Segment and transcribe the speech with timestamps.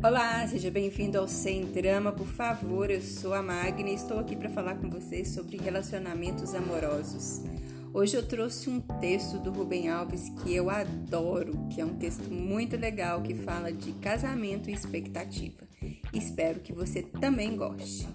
[0.00, 2.88] Olá, seja bem-vindo ao Sem Drama, por favor.
[2.88, 7.42] Eu sou a Magna e estou aqui para falar com vocês sobre relacionamentos amorosos.
[7.92, 12.30] Hoje eu trouxe um texto do Rubem Alves que eu adoro, que é um texto
[12.30, 15.66] muito legal que fala de casamento e expectativa.
[16.14, 18.08] Espero que você também goste.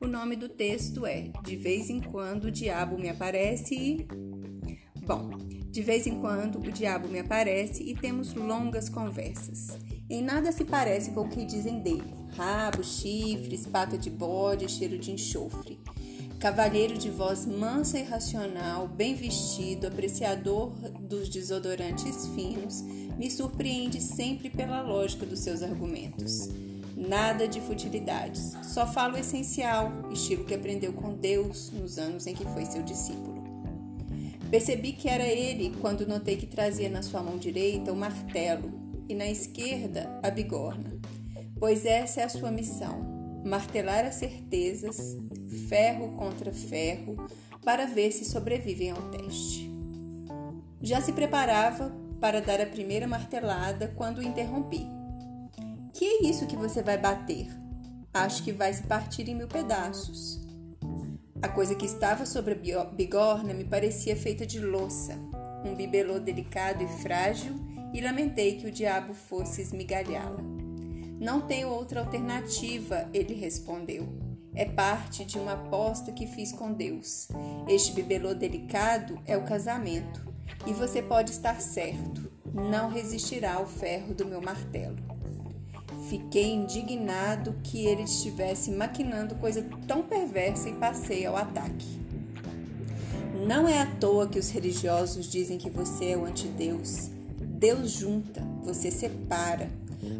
[0.00, 4.06] O nome do texto é De vez em quando o diabo me aparece e.
[5.04, 5.30] Bom,
[5.68, 9.76] de vez em quando o diabo me aparece e temos longas conversas.
[10.08, 14.98] Em nada se parece com o que dizem dele: rabo, chifres, pata de bode, cheiro
[14.98, 15.78] de enxofre.
[16.38, 22.82] Cavalheiro de voz mansa e racional, bem vestido, apreciador dos desodorantes finos,
[23.16, 26.50] me surpreende sempre pela lógica dos seus argumentos.
[26.94, 32.44] Nada de futilidades, só falo essencial, estilo que aprendeu com Deus nos anos em que
[32.44, 33.42] foi seu discípulo.
[34.50, 39.14] Percebi que era ele quando notei que trazia na sua mão direita o martelo, e
[39.14, 40.98] na esquerda a bigorna,
[41.58, 45.16] pois essa é a sua missão: martelar as certezas,
[45.68, 47.28] ferro contra ferro,
[47.64, 49.70] para ver se sobrevivem ao teste.
[50.80, 54.86] Já se preparava para dar a primeira martelada quando o interrompi.
[55.92, 57.48] Que é isso que você vai bater?
[58.12, 60.40] Acho que vai se partir em mil pedaços.
[61.40, 65.14] A coisa que estava sobre a bigorna me parecia feita de louça,
[65.64, 67.63] um bibelô delicado e frágil
[67.94, 70.42] e lamentei que o diabo fosse esmigalhá-la.
[71.20, 74.08] Não tenho outra alternativa, ele respondeu.
[74.52, 77.28] É parte de uma aposta que fiz com Deus.
[77.68, 80.20] Este bibelô delicado é o casamento,
[80.66, 84.96] e você pode estar certo, não resistirá ao ferro do meu martelo.
[86.08, 92.02] Fiquei indignado que ele estivesse maquinando coisa tão perversa e passei ao ataque.
[93.46, 97.13] Não é à toa que os religiosos dizem que você é o antideus.
[97.64, 99.70] Deus junta, você separa.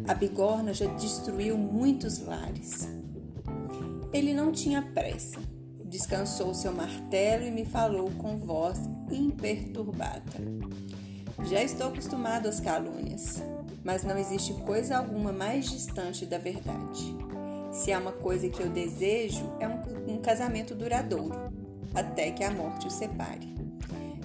[0.07, 2.89] A bigorna já destruiu muitos lares.
[4.11, 5.39] Ele não tinha pressa.
[5.85, 8.79] Descansou seu martelo e me falou com voz
[9.11, 10.33] imperturbada.
[11.43, 13.43] Já estou acostumado às calúnias,
[13.83, 17.15] mas não existe coisa alguma mais distante da verdade.
[17.71, 21.53] Se há uma coisa que eu desejo, é um, um casamento duradouro,
[21.93, 23.54] até que a morte o separe.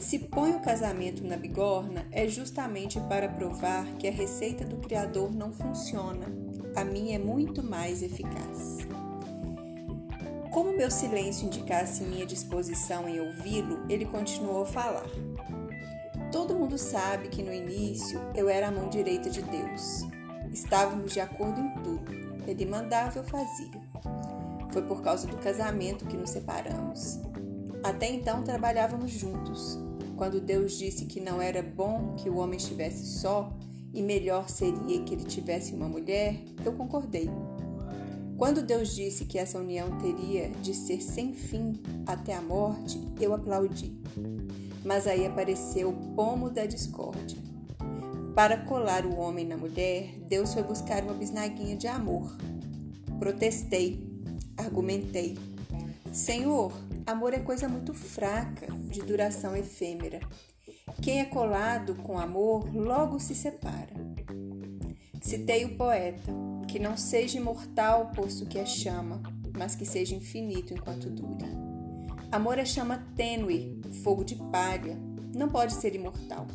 [0.01, 5.31] Se põe o casamento na bigorna, é justamente para provar que a receita do Criador
[5.31, 6.27] não funciona.
[6.75, 8.79] A minha é muito mais eficaz.
[10.51, 15.07] Como meu silêncio indicasse minha disposição em ouvi-lo, ele continuou a falar.
[16.33, 20.07] Todo mundo sabe que no início eu era a mão direita de Deus.
[20.51, 22.11] Estávamos de acordo em tudo.
[22.47, 23.81] Ele mandava, eu fazia.
[24.71, 27.21] Foi por causa do casamento que nos separamos.
[27.85, 29.90] Até então trabalhávamos juntos.
[30.21, 33.57] Quando Deus disse que não era bom que o homem estivesse só
[33.91, 37.31] e melhor seria que ele tivesse uma mulher, eu concordei.
[38.37, 43.33] Quando Deus disse que essa união teria de ser sem fim até a morte, eu
[43.33, 43.99] aplaudi.
[44.85, 47.39] Mas aí apareceu o pomo da discórdia.
[48.35, 52.37] Para colar o homem na mulher, Deus foi buscar uma bisnaguinha de amor.
[53.19, 54.07] Protestei,
[54.59, 55.39] argumentei.
[56.13, 56.75] Senhor,
[57.07, 60.21] Amor é coisa muito fraca, de duração efêmera.
[61.03, 63.95] Quem é colado com amor logo se separa.
[65.21, 66.33] Citei o poeta,
[66.69, 69.23] que não seja imortal, posto que é chama,
[69.57, 71.45] mas que seja infinito enquanto dure.
[72.31, 74.97] Amor é chama tênue, fogo de palha,
[75.35, 76.47] não pode ser imortal.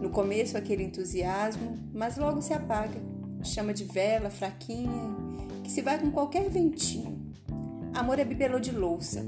[0.00, 3.00] No começo, aquele entusiasmo, mas logo se apaga.
[3.42, 5.16] Chama de vela fraquinha,
[5.62, 7.34] que se vai com qualquer ventinho.
[7.94, 9.24] Amor é bibelô de louça,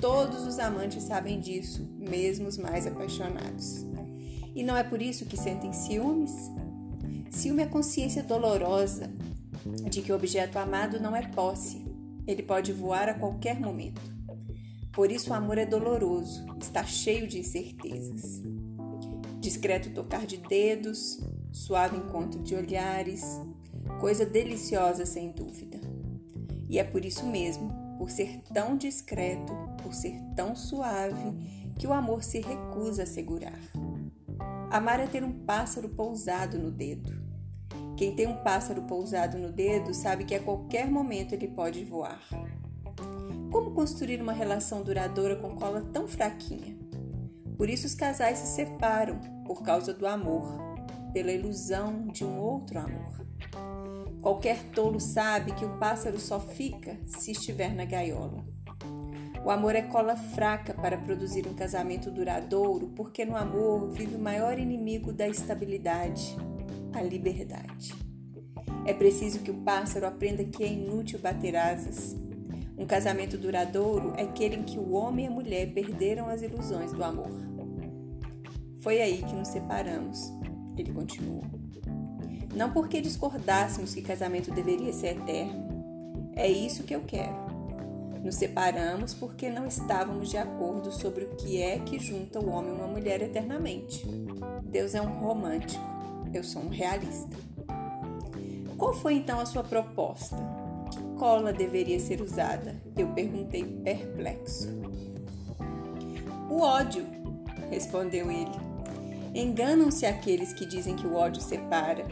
[0.00, 3.84] Todos os amantes sabem disso, mesmo os mais apaixonados.
[4.54, 6.32] E não é por isso que sentem ciúmes?
[7.30, 9.10] Ciúme é consciência dolorosa
[9.90, 11.84] de que o objeto amado não é posse,
[12.26, 14.00] ele pode voar a qualquer momento.
[14.92, 18.42] Por isso o amor é doloroso, está cheio de incertezas.
[19.40, 21.18] Discreto tocar de dedos,
[21.50, 23.40] suave encontro de olhares,
[24.00, 25.80] coisa deliciosa sem dúvida.
[26.68, 27.73] E é por isso mesmo,
[28.04, 33.58] por ser tão discreto, por ser tão suave que o amor se recusa a segurar.
[34.70, 37.10] Amar é ter um pássaro pousado no dedo.
[37.96, 42.20] Quem tem um pássaro pousado no dedo sabe que a qualquer momento ele pode voar.
[43.50, 46.76] Como construir uma relação duradoura com cola tão fraquinha?
[47.56, 50.73] Por isso os casais se separam por causa do amor,
[51.14, 53.24] pela ilusão de um outro amor.
[54.20, 58.44] Qualquer tolo sabe que o pássaro só fica se estiver na gaiola.
[59.44, 64.18] O amor é cola fraca para produzir um casamento duradouro, porque no amor vive o
[64.18, 66.36] maior inimigo da estabilidade,
[66.92, 67.94] a liberdade.
[68.84, 72.16] É preciso que o pássaro aprenda que é inútil bater asas.
[72.76, 76.92] Um casamento duradouro é aquele em que o homem e a mulher perderam as ilusões
[76.92, 77.30] do amor.
[78.80, 80.32] Foi aí que nos separamos,
[80.82, 81.42] ele continuou.
[82.54, 86.32] Não porque discordássemos que casamento deveria ser eterno.
[86.36, 87.44] É isso que eu quero.
[88.22, 92.72] Nos separamos porque não estávamos de acordo sobre o que é que junta o homem
[92.72, 94.06] e uma mulher eternamente.
[94.64, 95.84] Deus é um romântico,
[96.32, 97.36] eu sou um realista.
[98.78, 100.36] Qual foi então a sua proposta?
[100.90, 102.74] Que cola deveria ser usada?
[102.96, 104.68] Eu perguntei perplexo.
[106.50, 107.04] O ódio,
[107.70, 108.63] respondeu ele.
[109.34, 112.06] Enganam-se aqueles que dizem que o ódio separa.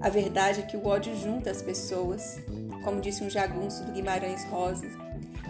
[0.00, 2.38] A verdade é que o ódio junta as pessoas.
[2.84, 4.86] Como disse um jagunço do Guimarães Rosa,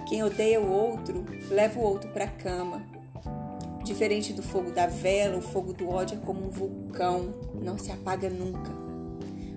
[0.08, 2.82] quem odeia o outro leva o outro para a cama.
[3.84, 7.90] Diferente do fogo da vela, o fogo do ódio é como um vulcão, não se
[7.90, 8.70] apaga nunca.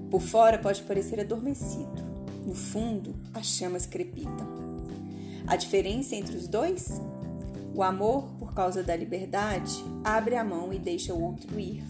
[0.09, 2.03] Por fora pode parecer adormecido,
[2.45, 4.47] no fundo as chamas crepitam.
[5.45, 6.99] A diferença entre os dois?
[7.73, 11.83] O amor, por causa da liberdade, abre a mão e deixa o outro ir.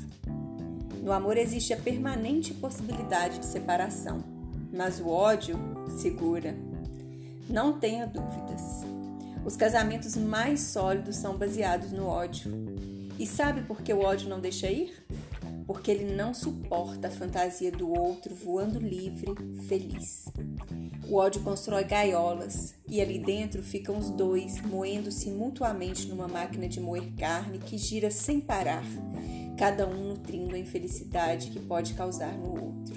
[1.01, 4.23] No amor existe a permanente possibilidade de separação,
[4.71, 5.57] mas o ódio
[5.97, 6.55] segura.
[7.49, 8.61] Não tenha dúvidas.
[9.43, 12.51] Os casamentos mais sólidos são baseados no ódio.
[13.17, 15.03] E sabe por que o ódio não deixa ir?
[15.71, 19.33] porque ele não suporta a fantasia do outro voando livre,
[19.69, 20.25] feliz.
[21.11, 26.79] O ódio constrói gaiolas e ali dentro ficam os dois moendo-se mutuamente numa máquina de
[26.79, 28.85] moer carne que gira sem parar,
[29.57, 32.95] cada um nutrindo a infelicidade que pode causar no outro.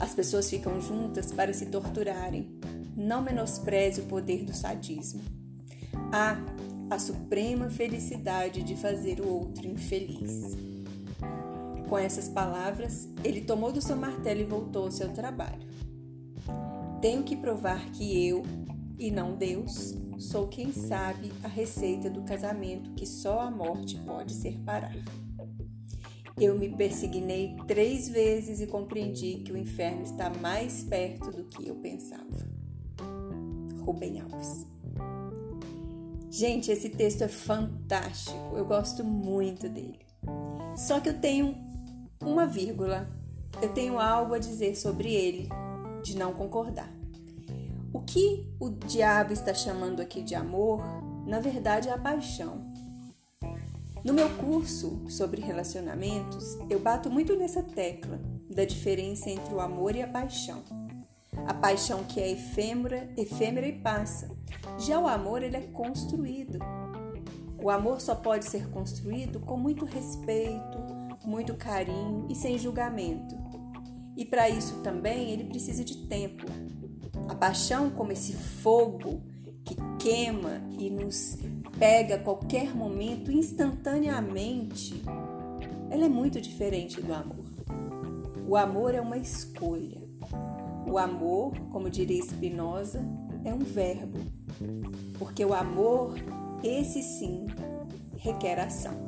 [0.00, 2.58] As pessoas ficam juntas para se torturarem.
[2.96, 5.22] Não menospreze o poder do sadismo.
[6.12, 6.36] Há
[6.90, 10.56] a suprema felicidade de fazer o outro infeliz.
[11.88, 15.70] Com essas palavras, ele tomou do seu martelo e voltou ao seu trabalho.
[17.02, 18.44] Tenho que provar que eu,
[18.96, 24.32] e não Deus, sou quem sabe a receita do casamento que só a morte pode
[24.32, 24.94] separar.
[26.40, 31.66] Eu me persignei três vezes e compreendi que o inferno está mais perto do que
[31.66, 32.48] eu pensava.
[33.80, 34.64] Rubem Alves.
[36.30, 38.56] Gente, esse texto é fantástico.
[38.56, 40.06] Eu gosto muito dele.
[40.76, 41.56] Só que eu tenho
[42.20, 43.10] uma vírgula.
[43.60, 45.48] Eu tenho algo a dizer sobre ele,
[46.02, 46.92] de não concordar.
[47.92, 50.82] O que o diabo está chamando aqui de amor,
[51.26, 52.72] na verdade é a paixão.
[54.04, 58.18] No meu curso sobre relacionamentos, eu bato muito nessa tecla
[58.50, 60.62] da diferença entre o amor e a paixão.
[61.46, 64.30] A paixão que é efêmera, efêmera e passa.
[64.78, 66.58] Já o amor ele é construído.
[67.62, 70.78] O amor só pode ser construído com muito respeito,
[71.24, 73.41] muito carinho e sem julgamento.
[74.16, 76.46] E para isso também ele precisa de tempo.
[77.28, 79.22] A paixão, como esse fogo
[79.64, 81.38] que queima e nos
[81.78, 85.02] pega a qualquer momento, instantaneamente,
[85.90, 87.44] ela é muito diferente do amor.
[88.48, 90.02] O amor é uma escolha.
[90.86, 93.02] O amor, como diria Spinoza,
[93.44, 94.18] é um verbo.
[95.18, 96.14] Porque o amor,
[96.62, 97.46] esse sim,
[98.18, 99.01] requer ação.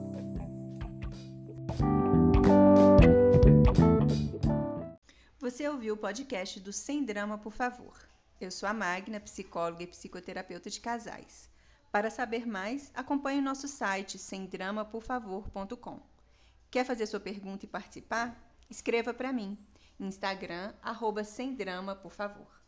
[5.54, 7.96] Você ouviu o podcast do Sem Drama, por favor.
[8.40, 11.48] Eu sou a Magna, psicóloga e psicoterapeuta de casais.
[11.92, 16.00] Para saber mais, acompanhe o nosso site semdramaporfavor.com.
[16.72, 18.36] Quer fazer sua pergunta e participar?
[18.68, 19.56] Escreva para mim.
[20.00, 22.63] Instagram, arroba sem drama, por favor.